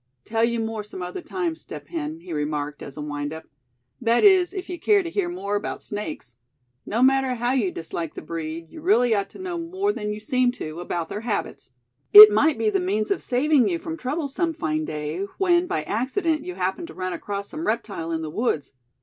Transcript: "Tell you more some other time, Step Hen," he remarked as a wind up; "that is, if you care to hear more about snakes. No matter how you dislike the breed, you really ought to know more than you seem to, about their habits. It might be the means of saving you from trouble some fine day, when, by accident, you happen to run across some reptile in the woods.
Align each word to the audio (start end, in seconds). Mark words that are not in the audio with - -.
"Tell 0.25 0.43
you 0.43 0.59
more 0.59 0.83
some 0.83 1.03
other 1.03 1.21
time, 1.21 1.53
Step 1.53 1.89
Hen," 1.89 2.21
he 2.21 2.33
remarked 2.33 2.81
as 2.81 2.97
a 2.97 3.01
wind 3.01 3.31
up; 3.31 3.45
"that 4.01 4.23
is, 4.23 4.51
if 4.51 4.67
you 4.67 4.79
care 4.79 5.03
to 5.03 5.11
hear 5.11 5.29
more 5.29 5.55
about 5.55 5.83
snakes. 5.83 6.37
No 6.87 7.03
matter 7.03 7.35
how 7.35 7.51
you 7.51 7.69
dislike 7.71 8.15
the 8.15 8.23
breed, 8.23 8.71
you 8.71 8.81
really 8.81 9.13
ought 9.13 9.29
to 9.29 9.37
know 9.37 9.59
more 9.59 9.93
than 9.93 10.11
you 10.11 10.19
seem 10.19 10.51
to, 10.53 10.79
about 10.79 11.09
their 11.09 11.21
habits. 11.21 11.69
It 12.13 12.31
might 12.33 12.57
be 12.57 12.71
the 12.71 12.79
means 12.79 13.11
of 13.11 13.21
saving 13.21 13.69
you 13.69 13.77
from 13.77 13.95
trouble 13.95 14.27
some 14.27 14.55
fine 14.55 14.85
day, 14.85 15.25
when, 15.37 15.67
by 15.67 15.83
accident, 15.83 16.43
you 16.43 16.55
happen 16.55 16.87
to 16.87 16.95
run 16.95 17.13
across 17.13 17.47
some 17.49 17.67
reptile 17.67 18.11
in 18.11 18.23
the 18.23 18.31
woods. 18.31 18.71